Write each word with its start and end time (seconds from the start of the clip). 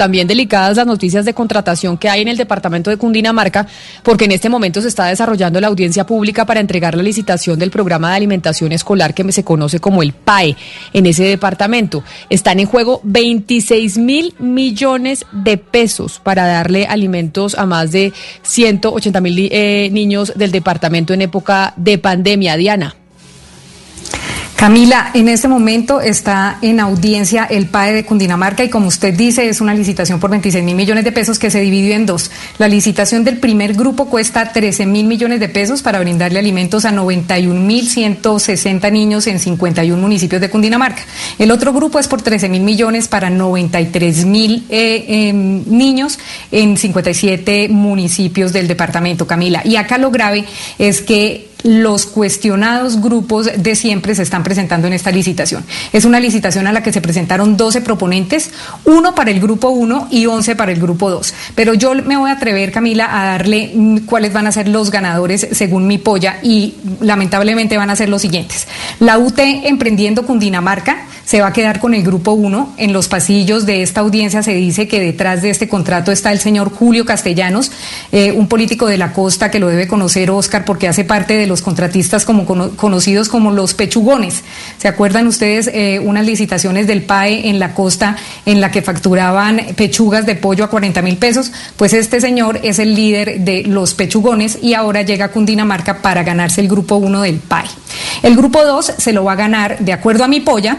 también 0.00 0.26
delicadas 0.26 0.78
las 0.78 0.86
noticias 0.86 1.26
de 1.26 1.34
contratación 1.34 1.98
que 1.98 2.08
hay 2.08 2.22
en 2.22 2.28
el 2.28 2.38
departamento 2.38 2.88
de 2.88 2.96
Cundinamarca, 2.96 3.66
porque 4.02 4.24
en 4.24 4.32
este 4.32 4.48
momento 4.48 4.80
se 4.80 4.88
está 4.88 5.04
desarrollando 5.04 5.60
la 5.60 5.66
audiencia 5.66 6.06
pública 6.06 6.46
para 6.46 6.58
entregar 6.58 6.94
la 6.96 7.02
licitación 7.02 7.58
del 7.58 7.70
programa 7.70 8.08
de 8.08 8.16
alimentación 8.16 8.72
escolar 8.72 9.12
que 9.12 9.30
se 9.30 9.44
conoce 9.44 9.78
como 9.78 10.02
el 10.02 10.14
PAE 10.14 10.56
en 10.94 11.04
ese 11.04 11.24
departamento. 11.24 12.02
Están 12.30 12.60
en 12.60 12.66
juego 12.66 13.02
26 13.04 13.98
mil 13.98 14.32
millones 14.38 15.26
de 15.32 15.58
pesos 15.58 16.18
para 16.18 16.46
darle 16.46 16.86
alimentos 16.86 17.54
a 17.58 17.66
más 17.66 17.92
de 17.92 18.14
180 18.40 19.20
mil 19.20 19.50
eh, 19.52 19.90
niños 19.92 20.32
del 20.34 20.50
departamento 20.50 21.12
en 21.12 21.20
época 21.20 21.74
de 21.76 21.98
pandemia. 21.98 22.56
Diana. 22.56 22.99
Camila, 24.60 25.10
en 25.14 25.30
este 25.30 25.48
momento 25.48 26.02
está 26.02 26.58
en 26.60 26.80
audiencia 26.80 27.44
el 27.44 27.68
PAE 27.68 27.94
de 27.94 28.04
Cundinamarca 28.04 28.62
y 28.62 28.68
como 28.68 28.88
usted 28.88 29.14
dice 29.14 29.48
es 29.48 29.62
una 29.62 29.72
licitación 29.72 30.20
por 30.20 30.28
26 30.28 30.62
mil 30.62 30.74
millones 30.74 31.02
de 31.02 31.12
pesos 31.12 31.38
que 31.38 31.50
se 31.50 31.62
dividió 31.62 31.94
en 31.94 32.04
dos. 32.04 32.30
La 32.58 32.68
licitación 32.68 33.24
del 33.24 33.38
primer 33.38 33.72
grupo 33.72 34.10
cuesta 34.10 34.52
13 34.52 34.84
mil 34.84 35.06
millones 35.06 35.40
de 35.40 35.48
pesos 35.48 35.80
para 35.80 35.98
brindarle 35.98 36.38
alimentos 36.38 36.84
a 36.84 36.92
91 36.92 37.58
mil 37.58 37.88
160 37.88 38.90
niños 38.90 39.26
en 39.28 39.38
51 39.38 39.98
municipios 39.98 40.42
de 40.42 40.50
Cundinamarca. 40.50 41.04
El 41.38 41.52
otro 41.52 41.72
grupo 41.72 41.98
es 41.98 42.06
por 42.06 42.20
13 42.20 42.50
mil 42.50 42.62
millones 42.62 43.08
para 43.08 43.30
93 43.30 44.26
mil 44.26 44.66
eh, 44.68 45.06
em, 45.08 45.64
niños 45.68 46.18
en 46.52 46.76
57 46.76 47.70
municipios 47.70 48.52
del 48.52 48.68
departamento, 48.68 49.26
Camila. 49.26 49.62
Y 49.64 49.76
acá 49.76 49.96
lo 49.96 50.10
grave 50.10 50.44
es 50.78 51.00
que 51.00 51.49
los 51.62 52.06
cuestionados 52.06 53.00
grupos 53.00 53.50
de 53.56 53.74
siempre 53.74 54.14
se 54.14 54.22
están 54.22 54.42
presentando 54.42 54.86
en 54.86 54.92
esta 54.92 55.10
licitación. 55.10 55.64
Es 55.92 56.04
una 56.04 56.20
licitación 56.20 56.66
a 56.66 56.72
la 56.72 56.82
que 56.82 56.92
se 56.92 57.00
presentaron 57.00 57.56
12 57.56 57.80
proponentes, 57.80 58.50
uno 58.84 59.14
para 59.14 59.30
el 59.30 59.40
grupo 59.40 59.70
1 59.70 60.08
y 60.10 60.26
11 60.26 60.56
para 60.56 60.72
el 60.72 60.80
grupo 60.80 61.10
2. 61.10 61.34
Pero 61.54 61.74
yo 61.74 61.94
me 61.94 62.16
voy 62.16 62.30
a 62.30 62.34
atrever, 62.34 62.72
Camila, 62.72 63.08
a 63.10 63.24
darle 63.32 63.72
mm, 63.74 63.98
cuáles 64.00 64.32
van 64.32 64.46
a 64.46 64.52
ser 64.52 64.68
los 64.68 64.90
ganadores 64.90 65.48
según 65.52 65.86
mi 65.86 65.98
polla 65.98 66.38
y 66.42 66.74
lamentablemente 67.00 67.76
van 67.76 67.90
a 67.90 67.96
ser 67.96 68.08
los 68.08 68.22
siguientes. 68.22 68.66
La 68.98 69.18
UT 69.18 69.38
Emprendiendo 69.38 70.24
Cundinamarca 70.26 71.06
se 71.24 71.40
va 71.40 71.48
a 71.48 71.52
quedar 71.52 71.78
con 71.78 71.94
el 71.94 72.02
grupo 72.02 72.32
1. 72.32 72.74
En 72.76 72.92
los 72.92 73.08
pasillos 73.08 73.64
de 73.64 73.82
esta 73.82 74.00
audiencia 74.00 74.42
se 74.42 74.52
dice 74.52 74.88
que 74.88 75.00
detrás 75.00 75.42
de 75.42 75.50
este 75.50 75.68
contrato 75.68 76.10
está 76.10 76.32
el 76.32 76.40
señor 76.40 76.72
Julio 76.72 77.04
Castellanos, 77.04 77.70
eh, 78.10 78.32
un 78.32 78.48
político 78.48 78.86
de 78.86 78.98
la 78.98 79.12
costa 79.12 79.50
que 79.50 79.60
lo 79.60 79.68
debe 79.68 79.86
conocer 79.86 80.30
Oscar 80.30 80.64
porque 80.64 80.88
hace 80.88 81.04
parte 81.04 81.34
de 81.34 81.46
los 81.50 81.60
contratistas 81.60 82.24
como 82.24 82.46
conocidos 82.76 83.28
como 83.28 83.50
los 83.50 83.74
pechugones. 83.74 84.42
¿Se 84.78 84.88
acuerdan 84.88 85.26
ustedes 85.26 85.68
eh, 85.74 86.00
unas 86.02 86.24
licitaciones 86.24 86.86
del 86.86 87.02
PAE 87.02 87.50
en 87.50 87.58
la 87.58 87.74
costa 87.74 88.16
en 88.46 88.62
la 88.62 88.70
que 88.70 88.80
facturaban 88.80 89.60
pechugas 89.76 90.24
de 90.24 90.36
pollo 90.36 90.64
a 90.64 90.70
40 90.70 91.02
mil 91.02 91.18
pesos? 91.18 91.52
Pues 91.76 91.92
este 91.92 92.22
señor 92.22 92.60
es 92.62 92.78
el 92.78 92.94
líder 92.94 93.40
de 93.40 93.64
los 93.64 93.92
pechugones 93.92 94.58
y 94.62 94.72
ahora 94.72 95.02
llega 95.02 95.26
a 95.26 95.32
Cundinamarca 95.32 96.00
para 96.00 96.22
ganarse 96.22 96.62
el 96.62 96.68
grupo 96.68 96.94
1 96.96 97.20
del 97.22 97.40
PAE. 97.40 97.66
El 98.22 98.36
grupo 98.36 98.64
2 98.64 98.94
se 98.96 99.12
lo 99.12 99.24
va 99.24 99.32
a 99.32 99.36
ganar, 99.36 99.78
de 99.80 99.92
acuerdo 99.92 100.24
a 100.24 100.28
mi 100.28 100.40
polla, 100.40 100.78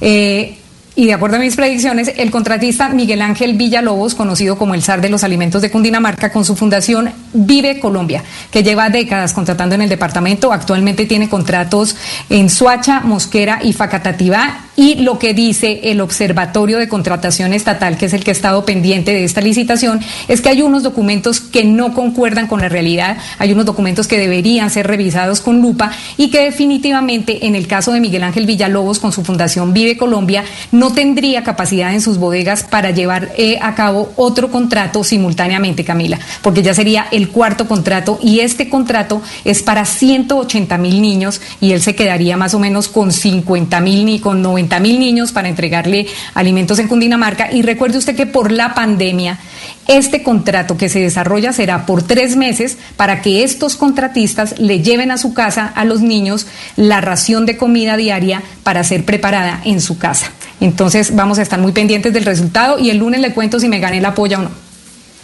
eh, 0.00 0.58
y 0.96 1.06
de 1.06 1.12
acuerdo 1.14 1.36
a 1.36 1.40
mis 1.40 1.56
predicciones, 1.56 2.12
el 2.16 2.30
contratista 2.30 2.88
Miguel 2.88 3.20
Ángel 3.20 3.54
Villalobos, 3.54 4.14
conocido 4.14 4.56
como 4.56 4.74
el 4.74 4.82
zar 4.82 5.00
de 5.00 5.08
los 5.08 5.24
alimentos 5.24 5.60
de 5.60 5.70
Cundinamarca, 5.70 6.30
con 6.30 6.44
su 6.44 6.54
fundación 6.54 7.10
Vive 7.32 7.80
Colombia, 7.80 8.22
que 8.52 8.62
lleva 8.62 8.90
décadas 8.90 9.32
contratando 9.32 9.74
en 9.74 9.82
el 9.82 9.88
departamento, 9.88 10.52
actualmente 10.52 11.06
tiene 11.06 11.28
contratos 11.28 11.96
en 12.30 12.48
Suacha, 12.48 13.00
Mosquera 13.00 13.58
y 13.62 13.72
Facatativá. 13.72 14.66
Y 14.76 14.96
lo 14.96 15.18
que 15.18 15.34
dice 15.34 15.80
el 15.84 16.00
Observatorio 16.00 16.78
de 16.78 16.88
Contratación 16.88 17.52
Estatal, 17.52 17.96
que 17.96 18.06
es 18.06 18.12
el 18.12 18.24
que 18.24 18.30
ha 18.30 18.32
estado 18.32 18.64
pendiente 18.64 19.12
de 19.12 19.24
esta 19.24 19.40
licitación, 19.40 20.00
es 20.26 20.40
que 20.40 20.48
hay 20.48 20.62
unos 20.62 20.82
documentos 20.82 21.40
que 21.40 21.64
no 21.64 21.94
concuerdan 21.94 22.48
con 22.48 22.60
la 22.60 22.68
realidad, 22.68 23.18
hay 23.38 23.52
unos 23.52 23.66
documentos 23.66 24.08
que 24.08 24.18
deberían 24.18 24.70
ser 24.70 24.86
revisados 24.88 25.40
con 25.40 25.62
lupa 25.62 25.92
y 26.16 26.30
que 26.30 26.40
definitivamente 26.40 27.46
en 27.46 27.54
el 27.54 27.68
caso 27.68 27.92
de 27.92 28.00
Miguel 28.00 28.24
Ángel 28.24 28.46
Villalobos 28.46 28.98
con 28.98 29.12
su 29.12 29.22
fundación 29.22 29.72
Vive 29.72 29.96
Colombia, 29.96 30.44
no 30.72 30.92
tendría 30.92 31.44
capacidad 31.44 31.92
en 31.92 32.00
sus 32.00 32.18
bodegas 32.18 32.64
para 32.64 32.90
llevar 32.90 33.30
eh, 33.36 33.58
a 33.62 33.74
cabo 33.74 34.12
otro 34.16 34.50
contrato 34.50 35.04
simultáneamente, 35.04 35.84
Camila, 35.84 36.18
porque 36.42 36.62
ya 36.62 36.74
sería 36.74 37.06
el 37.12 37.28
cuarto 37.28 37.68
contrato 37.68 38.18
y 38.20 38.40
este 38.40 38.68
contrato 38.68 39.22
es 39.44 39.62
para 39.62 39.84
180 39.84 40.78
mil 40.78 41.00
niños 41.00 41.40
y 41.60 41.72
él 41.72 41.80
se 41.80 41.94
quedaría 41.94 42.36
más 42.36 42.54
o 42.54 42.58
menos 42.58 42.88
con 42.88 43.12
50 43.12 43.80
mil 43.80 44.04
ni 44.04 44.18
con 44.18 44.42
90 44.42 44.63
mil 44.80 44.98
niños 44.98 45.32
para 45.32 45.48
entregarle 45.48 46.06
alimentos 46.34 46.78
en 46.78 46.88
Cundinamarca. 46.88 47.52
Y 47.52 47.62
recuerde 47.62 47.98
usted 47.98 48.16
que 48.16 48.26
por 48.26 48.50
la 48.52 48.74
pandemia, 48.74 49.38
este 49.86 50.22
contrato 50.22 50.76
que 50.76 50.88
se 50.88 51.00
desarrolla 51.00 51.52
será 51.52 51.86
por 51.86 52.02
tres 52.02 52.36
meses 52.36 52.78
para 52.96 53.22
que 53.22 53.44
estos 53.44 53.76
contratistas 53.76 54.58
le 54.58 54.80
lleven 54.80 55.10
a 55.10 55.18
su 55.18 55.34
casa 55.34 55.72
a 55.74 55.84
los 55.84 56.00
niños 56.00 56.46
la 56.76 57.00
ración 57.00 57.46
de 57.46 57.56
comida 57.56 57.96
diaria 57.96 58.42
para 58.62 58.84
ser 58.84 59.04
preparada 59.04 59.60
en 59.64 59.80
su 59.80 59.98
casa. 59.98 60.30
Entonces 60.60 61.14
vamos 61.14 61.38
a 61.38 61.42
estar 61.42 61.60
muy 61.60 61.72
pendientes 61.72 62.12
del 62.12 62.24
resultado 62.24 62.78
y 62.78 62.90
el 62.90 62.98
lunes 62.98 63.20
le 63.20 63.32
cuento 63.32 63.60
si 63.60 63.68
me 63.68 63.80
gané 63.80 64.00
la 64.00 64.14
polla 64.14 64.38
o 64.38 64.42
no. 64.42 64.64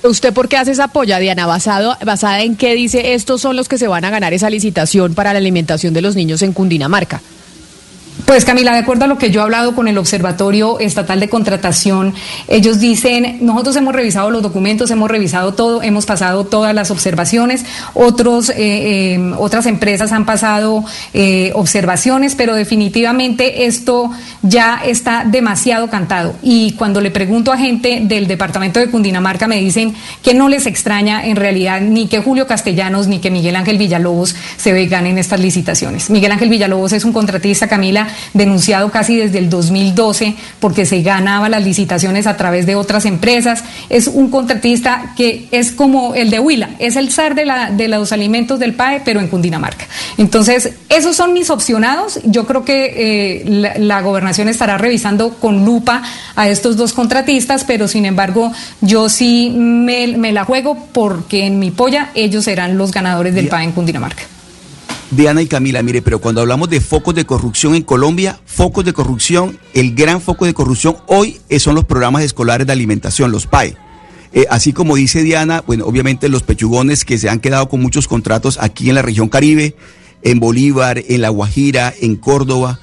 ¿Usted 0.03 0.33
por 0.33 0.49
qué 0.49 0.57
hace 0.57 0.71
esa 0.71 0.89
polla, 0.89 1.19
Diana? 1.19 1.47
¿Basado, 1.47 1.97
¿Basada 2.05 2.41
en 2.41 2.57
qué 2.57 2.75
dice 2.75 3.15
estos 3.15 3.43
son 3.43 3.55
los 3.55 3.69
que 3.69 3.77
se 3.77 3.87
van 3.87 4.05
a 4.05 4.11
ganar 4.11 4.33
esa 4.33 4.49
licitación 4.49 5.15
para 5.15 5.35
la 5.35 5.39
alimentación 5.39 5.93
de 5.93 6.01
los 6.01 6.17
niños 6.17 6.41
en 6.41 6.53
Cundinamarca? 6.53 7.21
Pues 8.27 8.45
Camila, 8.45 8.73
de 8.73 8.79
acuerdo 8.79 9.07
a 9.07 9.09
lo 9.09 9.19
que 9.19 9.31
yo 9.31 9.41
he 9.41 9.43
hablado 9.43 9.75
con 9.75 9.89
el 9.89 9.99
Observatorio 9.99 10.79
Estatal 10.79 11.19
de 11.19 11.29
Contratación, 11.29 12.15
ellos 12.47 12.79
dicen, 12.79 13.39
nosotros 13.41 13.75
hemos 13.75 13.93
revisado 13.93 14.31
los 14.31 14.41
documentos, 14.43 14.91
hemos 14.93 15.11
revisado 15.11 15.55
todo, 15.55 15.83
hemos 15.83 16.07
pasado 16.07 16.45
todas 16.45 16.73
las 16.73 16.93
observaciones, 16.93 17.65
otros, 17.95 18.51
eh, 18.51 19.15
em, 19.15 19.33
otras 19.37 19.67
empresas 19.67 20.13
han 20.13 20.27
pasado 20.27 20.85
eh, 21.13 21.51
observaciones, 21.55 22.37
pero 22.37 22.55
definitivamente 22.55 23.67
esto 23.67 24.13
ya 24.43 24.81
está 24.85 25.25
demasiado 25.25 25.89
cantado. 25.91 26.37
Y 26.43 26.73
cuando 26.73 27.01
le 27.01 27.11
pregunto 27.11 27.53
a 27.53 27.59
gente 27.59 28.01
del 28.03 28.29
departamento 28.29 28.79
de 28.79 28.91
Cundinamarca, 28.91 29.49
me 29.49 29.57
dicen 29.57 29.95
que 30.23 30.35
no 30.35 30.49
les 30.49 30.67
extraña 30.67 31.27
en 31.27 31.35
realidad 31.35 31.81
ni 31.81 32.07
que 32.07 32.21
Julio 32.21 32.47
Castellanos 32.47 33.09
ni 33.09 33.19
que 33.19 33.31
Miguel 33.31 33.57
Ángel 33.57 33.79
Villalobos 33.79 34.37
se 34.57 34.73
vean 34.73 35.07
en 35.07 35.19
estas 35.19 35.41
licitaciones. 35.41 36.11
Miguel 36.11 36.33
Ángel 36.33 36.49
Villalobos 36.49 36.93
es 36.93 37.05
un 37.05 37.13
contratista, 37.13 37.67
Camila, 37.67 38.07
denunciado 38.35 38.91
casi 38.91 39.17
desde 39.17 39.39
el 39.39 39.51
2012 39.51 40.35
porque 40.61 40.87
se 40.87 41.03
ganaba 41.03 41.49
las 41.49 41.65
licitaciones 41.65 42.27
a 42.27 42.37
través 42.37 42.67
de 42.67 42.75
otras 42.75 43.05
empresas. 43.05 43.65
Es 43.89 44.07
un 44.07 44.31
contratista 44.31 45.15
que 45.17 45.49
es 45.51 45.73
como 45.73 46.15
el 46.15 46.31
de 46.31 46.41
Huila, 46.41 46.71
es 46.79 46.97
el 46.97 47.11
zar 47.11 47.35
de, 47.35 47.45
la, 47.45 47.71
de 47.71 47.89
los 47.89 48.13
alimentos 48.13 48.59
del 48.59 48.75
PAE, 48.75 49.03
pero 49.05 49.21
en 49.21 49.29
Cundinamarca. 49.29 49.87
Entonces, 50.19 50.73
esos 50.89 51.17
son 51.17 51.33
mis 51.33 51.51
opcionados. 51.51 52.21
Yo 52.25 52.47
creo 52.47 52.65
que 52.65 53.43
eh, 53.43 53.79
la, 53.79 54.01
gobernación 54.01 54.49
estará 54.49 54.79
revisando 54.79 55.35
con 55.35 55.65
lupa 55.65 56.03
a 56.37 56.49
estos 56.49 56.77
dos 56.77 56.93
contratistas, 56.93 57.65
pero 57.65 57.87
sin 57.87 58.07
embargo, 58.07 58.53
yo 58.81 59.09
sí 59.09 59.51
me, 59.55 60.07
me 60.17 60.33
la 60.33 60.45
juego 60.45 60.89
porque 60.93 61.47
en 61.47 61.59
mi 61.59 61.71
polla 61.71 62.11
ellos 62.15 62.45
serán 62.45 62.79
los 62.79 62.91
ganadores 62.91 63.35
del 63.35 63.49
PAE 63.49 63.65
en 63.65 63.73
Cundinamarca. 63.73 64.23
Diana 65.11 65.43
y 65.43 65.47
Camila, 65.47 65.83
mire, 65.83 66.03
pero 66.03 66.21
cuando 66.21 66.41
hablamos 66.41 66.71
de 66.71 66.81
focos 66.81 67.15
de 67.17 67.27
corrupción 67.27 67.75
en 67.75 67.83
Colombia, 67.83 68.39
focos 68.47 68.85
de 68.85 68.93
corrupción, 68.93 69.59
el 69.75 69.95
gran 69.95 70.21
foco 70.21 70.47
de 70.47 70.55
corrupción 70.55 70.97
hoy 71.09 71.41
son 71.59 71.75
los 71.75 71.85
programas 71.85 72.23
escolares 72.23 72.67
de 72.67 72.73
alimentación, 72.73 73.33
los 73.33 73.49
PAE. 73.49 73.77
Eh, 74.33 74.47
así 74.49 74.73
como 74.73 74.95
dice 74.95 75.25
Diana, 75.25 75.65
bueno, 75.67 75.85
obviamente 75.87 76.29
los 76.29 76.45
pechugones 76.45 77.05
que 77.05 77.19
se 77.19 77.29
han 77.29 77.41
quedado 77.41 77.69
con 77.69 77.83
muchos 77.83 78.07
contratos 78.07 78.59
aquí 78.61 78.89
en 78.89 78.95
la 78.95 79.03
región 79.03 79.29
Caribe, 79.29 79.75
en 80.23 80.39
Bolívar, 80.39 81.03
en 81.09 81.23
La 81.23 81.31
Guajira, 81.31 81.93
en 82.01 82.15
Córdoba, 82.15 82.79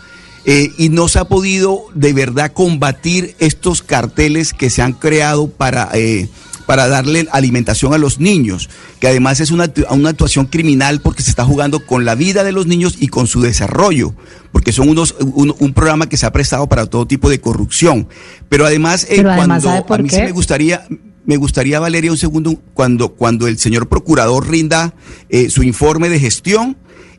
eh, 0.46 0.72
y 0.78 0.90
no 0.90 1.08
se 1.08 1.20
ha 1.20 1.26
podido 1.26 1.86
de 1.94 2.12
verdad 2.12 2.52
combatir 2.52 3.36
estos 3.40 3.82
carteles 3.82 4.54
que 4.54 4.70
se 4.70 4.82
han 4.82 4.94
creado 4.94 5.50
para 5.50 5.90
eh, 5.94 6.28
para 6.68 6.88
darle 6.88 7.28
alimentación 7.32 7.94
a 7.94 7.98
los 7.98 8.20
niños, 8.20 8.70
que 9.00 9.08
además 9.08 9.40
es 9.40 9.50
una, 9.50 9.72
una 9.90 10.10
actuación 10.10 10.46
criminal 10.46 11.02
porque 11.02 11.24
se 11.24 11.32
está 11.32 11.44
jugando 11.44 11.84
con 11.86 12.06
la 12.06 12.14
vida 12.14 12.44
de 12.44 12.52
los 12.52 12.68
niños 12.68 12.98
y 13.00 13.08
con 13.08 13.26
su 13.26 13.42
desarrollo, 13.42 14.14
porque 14.52 14.72
son 14.72 14.90
unos 14.90 15.16
un, 15.20 15.74
programa 15.74 16.10
que 16.10 16.18
se 16.18 16.26
ha 16.26 16.32
prestado 16.32 16.68
para 16.68 16.86
todo 16.86 17.08
tipo 17.08 17.30
de 17.30 17.42
corrupción. 17.42 18.08
Pero 18.50 18.66
además, 18.66 19.08
eh, 19.10 19.24
cuando 19.24 19.70
a 19.70 19.98
mí 19.98 20.10
sí 20.10 20.22
me 20.22 20.32
gustaría 20.32 20.86
me 21.26 21.36
gustaría, 21.36 21.82
Valeria, 21.82 22.10
un 22.10 22.18
segundo, 22.18 22.56
cuando, 22.74 23.10
cuando 23.10 23.48
el 23.48 23.58
señor 23.58 23.90
procurador 23.90 24.50
rinda 24.50 24.94
eh, 25.28 25.50
su 25.50 25.62
informe 25.62 26.08
de 26.08 26.22
gestión, 26.22 26.78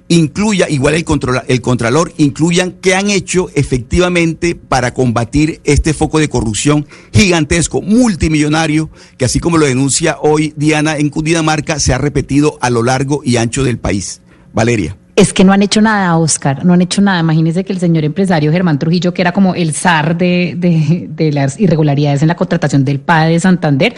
incluya, 0.09 0.69
igual 0.69 0.95
el, 0.95 1.05
control, 1.05 1.43
el 1.49 1.61
Contralor, 1.61 2.13
incluyan 2.17 2.73
qué 2.73 2.95
han 2.95 3.11
hecho 3.11 3.49
efectivamente 3.55 4.55
para 4.55 4.93
combatir 4.93 5.61
este 5.65 5.95
foco 5.95 6.19
de 6.19 6.29
corrupción 6.29 6.87
gigantesco, 7.13 7.81
multimillonario, 7.81 8.91
que 9.17 9.25
así 9.25 9.41
como 9.41 9.59
lo 9.59 9.67
denuncia 9.67 10.19
hoy 10.21 10.53
Diana 10.57 10.97
en 10.99 11.11
Cundinamarca, 11.11 11.79
se 11.79 11.95
ha 11.95 11.99
repetido 11.99 12.59
a 12.61 12.71
lo 12.71 12.83
largo 12.83 13.23
y 13.25 13.37
ancho 13.37 13.65
del 13.65 13.79
país. 13.79 14.21
Valeria. 14.53 14.98
Es 15.19 15.33
que 15.33 15.43
no 15.43 15.53
han 15.53 15.63
hecho 15.63 15.81
nada, 15.81 16.17
Oscar, 16.17 16.65
no 16.65 16.75
han 16.75 16.81
hecho 16.81 17.03
nada. 17.03 17.19
Imagínese 17.19 17.65
que 17.65 17.73
el 17.73 17.81
señor 17.81 18.05
empresario 18.05 18.53
Germán 18.53 18.79
Trujillo, 18.79 19.13
que 19.13 19.21
era 19.21 19.33
como 19.33 19.57
el 19.57 19.75
zar 19.75 20.17
de, 20.17 20.55
de, 20.57 21.33
las 21.33 21.59
irregularidades 21.59 22.23
en 22.23 22.29
la 22.29 22.37
contratación 22.37 22.85
del 22.85 23.01
PAE 23.01 23.33
de 23.33 23.41
Santander, 23.41 23.97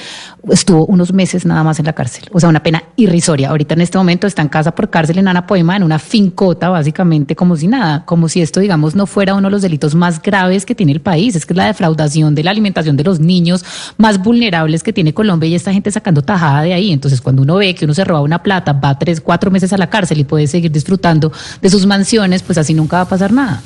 estuvo 0.51 0.87
unos 0.87 1.13
meses 1.13 1.45
nada 1.45 1.63
más 1.63 1.79
en 1.79 1.85
la 1.85 1.93
cárcel. 1.93 2.25
O 2.33 2.41
sea, 2.41 2.49
una 2.49 2.63
pena 2.63 2.85
irrisoria. 2.97 3.51
Ahorita 3.51 3.75
en 3.75 3.83
este 3.83 3.99
momento 3.99 4.27
está 4.27 4.41
en 4.41 4.49
casa 4.49 4.75
por 4.75 4.89
cárcel 4.89 5.19
en 5.19 5.29
Ana 5.29 5.47
Poema, 5.47 5.77
en 5.77 5.83
una 5.83 5.99
fincota, 5.99 6.71
básicamente 6.71 7.37
como 7.37 7.55
si 7.55 7.67
nada, 7.67 8.07
como 8.07 8.31
si 8.31 8.41
esto, 8.41 8.61
digamos, 8.61 8.95
no 8.95 9.05
fuera 9.05 9.35
uno 9.35 9.49
de 9.49 9.53
los 9.53 9.61
delitos 9.61 9.95
más 9.95 10.23
graves 10.23 10.65
que 10.65 10.75
tiene 10.75 10.93
el 10.93 11.03
país. 11.03 11.37
Es 11.37 11.45
que 11.45 11.53
es 11.53 11.59
la 11.59 11.67
defraudación 11.67 12.35
de 12.35 12.45
la 12.45 12.51
alimentación 12.51 12.97
de 12.97 13.05
los 13.05 13.21
niños 13.21 13.63
más 13.99 14.23
vulnerables 14.23 14.83
que 14.83 14.95
tiene 14.95 15.13
Colombia 15.13 15.51
y 15.51 15.55
esta 15.55 15.71
gente 15.71 15.91
sacando 15.91 16.23
tajada 16.23 16.63
de 16.63 16.73
ahí. 16.73 16.93
Entonces, 16.93 17.21
cuando 17.21 17.43
uno 17.43 17.57
ve 17.57 17.75
que 17.75 17.85
uno 17.85 17.93
se 17.93 18.05
roba 18.05 18.23
una 18.23 18.43
plata, 18.43 18.73
va 18.73 18.99
tres, 18.99 19.21
cuatro 19.21 19.51
meses 19.51 19.71
a 19.75 19.77
la 19.77 19.91
cárcel 19.91 20.19
y 20.19 20.25
puede 20.25 20.47
seguir 20.47 20.73
disfrutando 20.73 21.10
de 21.19 21.71
sus 21.71 21.87
mansiones, 21.87 22.43
pues 22.43 22.59
así 22.59 22.75
nunca 22.75 22.99
va 22.99 23.03
a 23.03 23.09
pasar 23.09 23.33
nada. 23.33 23.63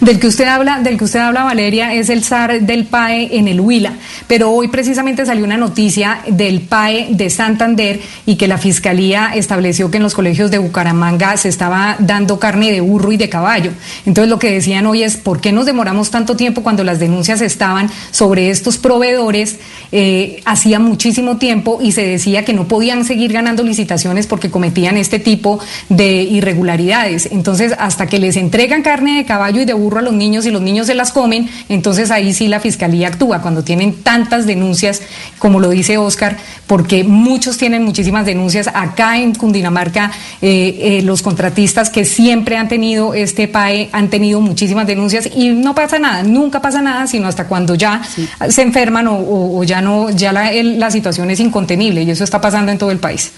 Del 0.00 0.20
que 0.20 0.28
usted 0.28 0.46
habla, 0.46 0.78
del 0.78 0.96
que 0.96 1.04
usted 1.04 1.18
habla, 1.18 1.42
Valeria, 1.42 1.92
es 1.92 2.08
el 2.08 2.22
SAR 2.22 2.60
del 2.60 2.84
PAE 2.84 3.36
en 3.36 3.48
el 3.48 3.60
Huila. 3.60 3.94
Pero 4.28 4.52
hoy 4.52 4.68
precisamente 4.68 5.26
salió 5.26 5.44
una 5.44 5.56
noticia 5.56 6.20
del 6.28 6.60
PAE 6.60 7.08
de 7.10 7.28
Santander 7.30 8.00
y 8.24 8.36
que 8.36 8.46
la 8.46 8.58
fiscalía 8.58 9.32
estableció 9.34 9.90
que 9.90 9.96
en 9.96 10.04
los 10.04 10.14
colegios 10.14 10.52
de 10.52 10.58
Bucaramanga 10.58 11.36
se 11.36 11.48
estaba 11.48 11.96
dando 11.98 12.38
carne 12.38 12.70
de 12.70 12.80
burro 12.80 13.10
y 13.10 13.16
de 13.16 13.28
caballo. 13.28 13.72
Entonces 14.06 14.30
lo 14.30 14.38
que 14.38 14.52
decían 14.52 14.86
hoy 14.86 15.02
es 15.02 15.16
¿por 15.16 15.40
qué 15.40 15.50
nos 15.50 15.66
demoramos 15.66 16.12
tanto 16.12 16.36
tiempo 16.36 16.62
cuando 16.62 16.84
las 16.84 17.00
denuncias 17.00 17.40
estaban 17.40 17.90
sobre 18.12 18.50
estos 18.50 18.78
proveedores 18.78 19.56
eh, 19.90 20.42
hacía 20.44 20.78
muchísimo 20.78 21.38
tiempo 21.38 21.80
y 21.82 21.90
se 21.90 22.06
decía 22.06 22.44
que 22.44 22.52
no 22.52 22.68
podían 22.68 23.04
seguir 23.04 23.32
ganando 23.32 23.64
licitaciones 23.64 24.28
porque 24.28 24.48
cometían 24.48 24.96
este 24.96 25.18
tipo 25.18 25.58
de 25.88 26.22
irregularidades? 26.22 27.30
Entonces 27.32 27.74
hasta 27.76 28.06
que 28.06 28.20
les 28.20 28.36
entregan 28.36 28.82
carne 28.82 29.16
de 29.16 29.24
caballo 29.24 29.60
y 29.60 29.64
de 29.64 29.72
burro 29.72 29.87
a 29.96 30.02
los 30.02 30.12
niños 30.12 30.44
y 30.44 30.50
los 30.50 30.60
niños 30.60 30.86
se 30.88 30.94
las 30.94 31.12
comen, 31.12 31.48
entonces 31.70 32.10
ahí 32.10 32.34
sí 32.34 32.48
la 32.48 32.60
fiscalía 32.60 33.08
actúa 33.08 33.40
cuando 33.40 33.64
tienen 33.64 34.02
tantas 34.02 34.44
denuncias, 34.44 35.00
como 35.38 35.60
lo 35.60 35.70
dice 35.70 35.96
Oscar, 35.96 36.36
porque 36.66 37.04
muchos 37.04 37.56
tienen 37.56 37.84
muchísimas 37.84 38.26
denuncias. 38.26 38.68
Acá 38.74 39.18
en 39.18 39.34
Cundinamarca, 39.34 40.10
eh, 40.42 40.98
eh, 40.98 41.02
los 41.02 41.22
contratistas 41.22 41.88
que 41.88 42.04
siempre 42.04 42.58
han 42.58 42.68
tenido 42.68 43.14
este 43.14 43.48
PAE 43.48 43.88
han 43.92 44.10
tenido 44.10 44.42
muchísimas 44.42 44.86
denuncias 44.86 45.28
y 45.34 45.48
no 45.48 45.74
pasa 45.74 45.98
nada, 45.98 46.22
nunca 46.22 46.60
pasa 46.60 46.82
nada, 46.82 47.06
sino 47.06 47.28
hasta 47.28 47.46
cuando 47.46 47.74
ya 47.74 48.02
se 48.48 48.62
enferman 48.62 49.06
o, 49.08 49.64
ya 49.64 49.80
no, 49.80 50.10
ya 50.10 50.32
la, 50.32 50.52
la 50.52 50.90
situación 50.90 51.30
es 51.30 51.40
incontenible 51.40 52.02
y 52.02 52.10
eso 52.10 52.24
está 52.24 52.40
pasando 52.40 52.70
en 52.70 52.78
todo 52.78 52.90
el 52.90 52.98
país. 52.98 53.32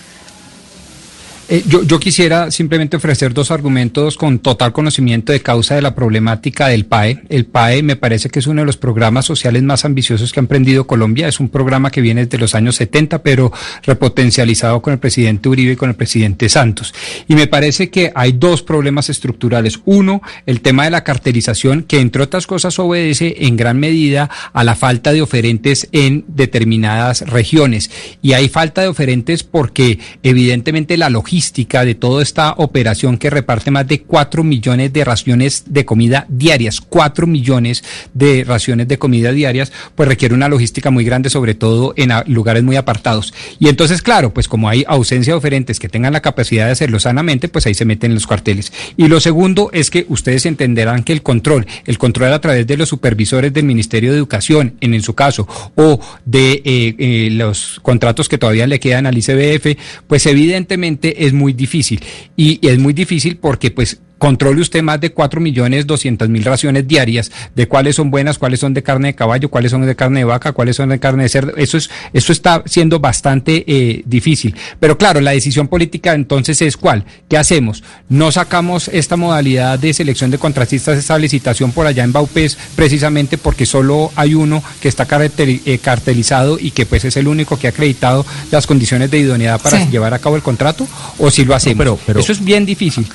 Eh, 1.53 1.65
yo, 1.67 1.83
yo, 1.83 1.99
quisiera 1.99 2.53
simplemente 2.53 2.97
ofrecer 2.97 3.35
dos 3.35 3.51
argumentos 3.51 4.17
con 4.17 4.39
total 4.39 4.73
conocimiento 4.73 5.33
de 5.33 5.41
causa 5.41 5.75
de 5.75 5.83
la 5.83 5.97
problemática 5.97 6.69
del 6.69 6.87
PAE. 6.87 7.25
El 7.29 7.45
PAE 7.45 7.83
me 7.83 7.97
parece 7.97 8.29
que 8.29 8.39
es 8.39 8.47
uno 8.47 8.63
de 8.63 8.67
los 8.67 8.77
programas 8.77 9.25
sociales 9.25 9.65
más 9.65 9.85
ambiciosos 9.85 10.33
que 10.33 10.39
ha 10.39 10.45
emprendido 10.45 10.87
Colombia. 10.87 11.27
Es 11.27 11.41
un 11.41 11.49
programa 11.49 11.91
que 11.91 12.03
viene 12.03 12.25
desde 12.25 12.39
los 12.39 12.55
años 12.55 12.77
70, 12.77 13.25
pero 13.25 13.53
repotencializado 13.83 14.81
con 14.81 14.93
el 14.93 15.01
presidente 15.01 15.49
Uribe 15.49 15.73
y 15.73 15.77
con 15.77 15.89
el 15.89 15.97
presidente 15.97 16.49
Santos. 16.49 16.95
Y 17.27 17.35
me 17.35 17.49
parece 17.49 17.91
que 17.91 18.13
hay 18.15 18.31
dos 18.31 18.63
problemas 18.63 19.11
estructurales. 19.11 19.81
Uno, 19.87 20.23
el 20.47 20.61
tema 20.61 20.85
de 20.85 20.91
la 20.91 21.03
cartelización, 21.03 21.83
que 21.83 21.99
entre 21.99 22.23
otras 22.23 22.47
cosas 22.47 22.79
obedece 22.79 23.35
en 23.41 23.57
gran 23.57 23.81
medida 23.81 24.31
a 24.53 24.63
la 24.63 24.77
falta 24.77 25.13
de 25.13 25.21
oferentes 25.21 25.89
en 25.91 26.25
determinadas 26.29 27.23
regiones. 27.23 27.91
Y 28.23 28.35
hay 28.35 28.49
falta 28.49 28.83
de 28.83 28.89
oferentes 28.89 29.43
porque 29.43 29.99
evidentemente 30.23 30.97
la 30.97 31.11
logística 31.11 31.40
de 31.41 31.95
toda 31.95 32.23
esta 32.23 32.53
operación 32.59 33.17
que 33.17 33.31
reparte 33.31 33.71
más 33.71 33.89
de 33.89 34.03
4 34.03 34.45
millones 34.45 34.93
de 34.93 35.05
raciones 35.05 35.65
de 35.67 35.87
comida 35.87 36.27
diarias, 36.29 36.81
4 36.81 37.27
millones 37.27 37.83
de 38.13 38.45
raciones 38.45 38.89
de 38.89 38.99
comida 38.99 39.33
diarias, 39.33 39.73
pues 39.95 40.09
requiere 40.09 40.35
una 40.35 40.49
logística 40.49 40.91
muy 40.91 41.05
grande, 41.05 41.31
sobre 41.31 41.55
todo 41.55 41.95
en 41.97 42.11
lugares 42.27 42.63
muy 42.63 42.77
apartados. 42.77 43.33
Y 43.59 43.69
entonces, 43.69 44.03
claro, 44.03 44.35
pues 44.35 44.49
como 44.49 44.69
hay 44.69 44.85
ausencia 44.87 45.33
de 45.33 45.39
oferentes 45.39 45.81
que 45.81 45.89
tengan 45.89 46.13
la 46.13 46.21
capacidad 46.21 46.67
de 46.67 46.73
hacerlo 46.73 47.01
sanamente, 47.01 47.49
pues 47.49 47.67
ahí 47.67 47.75
se 47.75 47.87
meten 47.87 48.15
los 48.15 48.27
cuarteles. 48.27 48.73
Y 48.99 49.09
lo 49.09 49.19
segundo 49.19 49.71
es 49.73 49.91
que 49.91 50.05
ustedes 50.09 50.45
entenderán 50.45 51.05
que 51.05 51.13
el 51.13 51.23
control, 51.23 51.67
el 51.87 51.97
control 51.97 52.35
a 52.35 52.41
través 52.41 52.67
de 52.67 52.77
los 52.77 52.91
supervisores 52.91 53.53
del 53.53 53.65
Ministerio 53.65 54.13
de 54.13 54.19
Educación, 54.19 54.75
en, 54.81 55.01
su 55.03 55.15
caso, 55.15 55.49
o 55.75 56.01
de 56.27 56.63
eh, 56.65 56.95
eh, 56.99 57.29
los 57.31 57.81
contratos 57.83 58.29
que 58.29 58.37
todavía 58.37 58.67
le 58.67 58.79
quedan 58.79 59.07
al 59.07 59.17
ICBF, 59.17 59.79
pues 60.07 60.27
evidentemente 60.27 61.27
es 61.27 61.30
muy 61.33 61.53
difícil. 61.53 62.01
Y, 62.37 62.59
y 62.67 62.69
es 62.69 62.79
muy 62.79 62.93
difícil 62.93 63.37
porque 63.37 63.71
pues 63.71 64.01
controle 64.21 64.61
usted 64.61 64.83
más 64.83 65.01
de 65.01 65.13
4 65.13 65.41
millones 65.41 65.87
200 65.87 66.29
mil 66.29 66.45
raciones 66.45 66.87
diarias 66.87 67.33
de 67.57 67.67
cuáles 67.67 67.97
son 67.97 68.11
buenas, 68.11 68.39
cuáles 68.39 68.61
son 68.61 68.75
de 68.75 68.83
carne 68.83 69.09
de 69.09 69.15
caballo, 69.15 69.49
cuáles 69.49 69.71
son 69.71 69.85
de 69.85 69.97
carne 69.97 70.21
de 70.21 70.25
vaca, 70.25 70.53
cuáles 70.53 70.77
son 70.77 70.91
de 70.91 71.01
carne 71.01 71.25
de 71.25 71.29
cerdo. 71.31 71.57
Eso, 71.57 71.79
es, 71.79 71.91
eso 72.13 72.31
está 72.31 72.63
siendo 72.67 73.01
bastante 73.01 73.65
eh, 73.67 74.03
difícil. 74.05 74.55
Pero 74.79 74.99
claro, 74.99 75.21
la 75.21 75.31
decisión 75.31 75.69
política 75.69 76.13
entonces 76.13 76.61
es 76.61 76.77
cuál. 76.77 77.05
¿Qué 77.29 77.39
hacemos? 77.39 77.83
No 78.11 78.31
sacamos 78.31 78.89
esta 78.89 79.17
modalidad 79.17 79.79
de 79.79 79.95
selección 79.95 80.31
de 80.31 80.39
contratistas, 80.39 80.99
esta 80.99 81.19
licitación 81.19 81.73
por 81.73 81.87
allá 81.87 82.05
en 82.05 82.13
Baupés, 82.13 82.59
precisamente 82.77 83.39
porque 83.39 83.65
solo 83.65 84.13
hay 84.17 84.35
uno 84.35 84.63
que 84.83 84.89
está 84.89 85.09
eh, 85.11 85.79
cartelizado 85.83 86.59
y 86.61 86.73
que 86.73 86.85
pues 86.85 87.07
es 87.07 87.17
el 87.17 87.27
único 87.27 87.59
que 87.59 87.69
ha 87.69 87.71
acreditado 87.71 88.27
las 88.51 88.67
condiciones 88.67 89.11
de 89.11 89.19
idoneidad 89.19 89.61
para 89.63 89.83
llevar 89.89 90.13
a 90.13 90.19
cabo 90.19 90.37
el 90.37 90.43
contrato, 90.43 90.87
o 91.19 91.31
si 91.31 91.47
lo 91.47 91.55
hacemos. 91.55 91.79
pero, 91.79 91.99
pero, 92.07 92.21
eso 92.21 92.33
es 92.33 92.45
bien 92.45 92.67
difícil. 92.67 93.07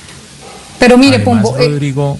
Pero 0.78 0.98
mire, 0.98 1.20
Pombo. 1.20 1.56
Eh, 1.58 1.68
Rodrigo, 1.68 2.18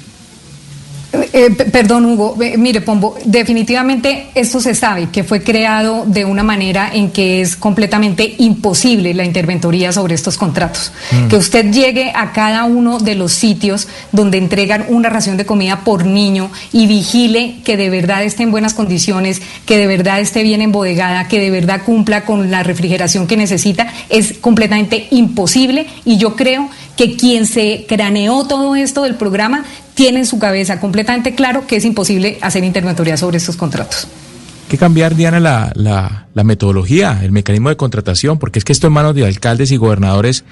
eh, 1.39 1.51
perdón, 1.51 2.07
Hugo. 2.07 2.35
mire, 2.57 2.81
Pombo, 2.81 3.15
definitivamente 3.27 4.29
esto 4.35 4.59
se 4.59 4.75
sabe 4.75 5.11
que 5.11 5.23
fue 5.23 5.43
creado 5.43 6.07
de 6.07 6.25
una 6.25 6.43
manera 6.43 6.91
en 6.91 7.11
que 7.11 7.43
es 7.43 7.57
completamente 7.57 8.37
imposible 8.39 9.13
la 9.13 9.23
interventoría 9.23 9.93
sobre 9.93 10.15
estos 10.15 10.39
contratos. 10.39 10.93
Mm. 11.11 11.29
Que 11.29 11.37
usted 11.37 11.71
llegue 11.71 12.11
a 12.15 12.33
cada 12.33 12.65
uno 12.65 12.99
de 12.99 13.17
los 13.17 13.35
sitios 13.35 13.87
donde 14.13 14.39
entregan 14.39 14.87
una 14.89 15.11
ración 15.11 15.37
de 15.37 15.45
comida 15.45 15.81
por 15.85 16.07
niño 16.07 16.51
y 16.73 16.87
vigile 16.87 17.57
que 17.65 17.77
de 17.77 17.91
verdad 17.91 18.25
esté 18.25 18.43
en 18.43 18.51
buenas 18.51 18.73
condiciones, 18.73 19.43
que 19.67 19.77
de 19.77 19.87
verdad 19.87 20.21
esté 20.21 20.43
bien 20.43 20.63
embodegada, 20.63 21.29
que 21.29 21.39
de 21.39 21.51
verdad 21.51 21.83
cumpla 21.85 22.25
con 22.25 22.51
la 22.51 22.63
refrigeración 22.63 23.27
que 23.27 23.37
necesita, 23.37 23.93
es 24.09 24.39
completamente 24.41 25.07
imposible 25.11 25.87
y 26.07 26.17
yo 26.17 26.35
creo 26.35 26.71
que 26.97 27.15
quien 27.15 27.47
se 27.47 27.85
craneó 27.87 28.47
todo 28.47 28.75
esto 28.75 29.03
del 29.03 29.17
programa 29.17 29.67
tiene 29.97 30.21
en 30.21 30.27
su 30.27 30.39
cabeza 30.39 30.79
completamente 30.79 31.26
claro 31.35 31.67
que 31.67 31.77
es 31.77 31.85
imposible 31.85 32.39
hacer 32.43 32.65
interventoría 32.65 33.17
sobre 33.17 33.39
estos 33.39 33.57
contratos. 33.57 34.07
Hay 34.65 34.71
que 34.71 34.79
cambiar, 34.79 35.15
Diana, 35.15 35.41
la, 35.41 35.73
la, 35.75 36.45
metodología, 36.45 37.21
el 37.23 37.33
mecanismo 37.33 37.69
de 37.69 37.77
contratación, 37.77 38.39
porque 38.39 38.59
es 38.59 38.65
que 38.65 38.73
esto 38.73 38.89
en 38.89 38.93
manos 38.93 39.15
de 39.15 39.25
alcaldes 39.25 39.71
y 39.71 39.77
gobernadores 39.77 40.45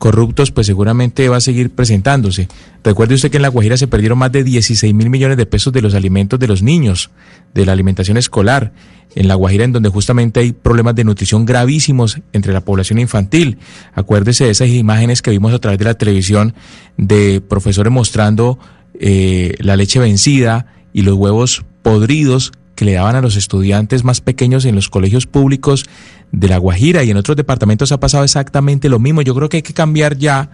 corruptos, 0.00 0.50
pues 0.50 0.66
seguramente 0.66 1.28
va 1.28 1.36
a 1.36 1.40
seguir 1.42 1.70
presentándose. 1.70 2.48
Recuerde 2.82 3.14
usted 3.14 3.30
que 3.30 3.36
en 3.36 3.42
La 3.42 3.48
Guajira 3.48 3.76
se 3.76 3.86
perdieron 3.86 4.16
más 4.16 4.32
de 4.32 4.42
16 4.42 4.94
mil 4.94 5.10
millones 5.10 5.36
de 5.36 5.44
pesos 5.44 5.74
de 5.74 5.82
los 5.82 5.94
alimentos 5.94 6.40
de 6.40 6.48
los 6.48 6.62
niños, 6.62 7.10
de 7.52 7.66
la 7.66 7.72
alimentación 7.72 8.16
escolar 8.16 8.72
en 9.14 9.28
La 9.28 9.34
Guajira, 9.34 9.64
en 9.64 9.72
donde 9.72 9.90
justamente 9.90 10.40
hay 10.40 10.52
problemas 10.52 10.94
de 10.94 11.04
nutrición 11.04 11.44
gravísimos 11.44 12.18
entre 12.32 12.54
la 12.54 12.62
población 12.62 12.98
infantil. 12.98 13.58
Acuérdese 13.92 14.44
de 14.44 14.50
esas 14.52 14.68
imágenes 14.68 15.20
que 15.20 15.32
vimos 15.32 15.52
a 15.52 15.58
través 15.58 15.78
de 15.78 15.84
la 15.84 15.94
televisión 15.94 16.54
de 16.96 17.42
profesores 17.46 17.92
mostrando 17.92 18.58
eh, 19.00 19.54
la 19.58 19.76
leche 19.76 19.98
vencida 19.98 20.66
y 20.92 21.02
los 21.02 21.14
huevos 21.14 21.64
podridos 21.82 22.52
que 22.74 22.84
le 22.84 22.92
daban 22.92 23.16
a 23.16 23.22
los 23.22 23.36
estudiantes 23.36 24.04
más 24.04 24.20
pequeños 24.20 24.64
en 24.66 24.74
los 24.74 24.88
colegios 24.88 25.26
públicos 25.26 25.86
de 26.32 26.48
La 26.48 26.58
Guajira 26.58 27.02
y 27.02 27.10
en 27.10 27.16
otros 27.16 27.36
departamentos 27.36 27.92
ha 27.92 28.00
pasado 28.00 28.24
exactamente 28.24 28.88
lo 28.88 28.98
mismo. 28.98 29.22
Yo 29.22 29.34
creo 29.34 29.48
que 29.48 29.58
hay 29.58 29.62
que 29.62 29.74
cambiar 29.74 30.18
ya, 30.18 30.50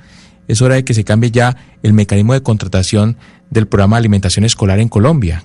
es 0.48 0.62
hora 0.62 0.76
de 0.76 0.84
que 0.84 0.94
se 0.94 1.04
cambie 1.04 1.30
ya 1.30 1.56
el 1.82 1.92
mecanismo 1.92 2.32
de 2.32 2.42
contratación 2.42 3.16
del 3.50 3.66
programa 3.66 3.96
de 3.96 4.00
alimentación 4.00 4.44
escolar 4.44 4.78
en 4.78 4.88
Colombia 4.88 5.44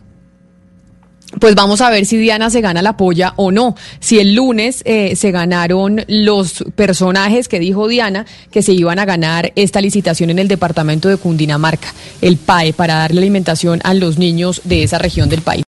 pues 1.40 1.56
vamos 1.56 1.82
a 1.82 1.90
ver 1.90 2.06
si 2.06 2.18
Diana 2.18 2.50
se 2.50 2.62
gana 2.62 2.82
la 2.82 2.98
polla 2.98 3.34
o 3.38 3.52
no. 3.52 3.76
Si 4.00 4.20
el 4.20 4.36
lunes 4.36 4.82
eh, 4.86 5.16
se 5.16 5.32
ganaron 5.32 6.04
los 6.08 6.64
personajes 6.76 7.48
que 7.48 7.60
dijo 7.60 7.88
Diana 7.88 8.26
que 8.52 8.62
se 8.62 8.74
iban 8.74 9.00
a 9.00 9.06
ganar 9.06 9.52
esta 9.56 9.82
licitación 9.82 10.30
en 10.30 10.40
el 10.40 10.48
departamento 10.48 11.10
de 11.10 11.18
Cundinamarca, 11.18 11.94
el 12.22 12.38
PAE, 12.38 12.74
para 12.74 12.96
darle 12.96 13.20
alimentación 13.20 13.80
a 13.84 13.94
los 13.94 14.18
niños 14.18 14.62
de 14.66 14.84
esa 14.84 14.98
región 14.98 15.30
del 15.30 15.42
país. 15.42 15.60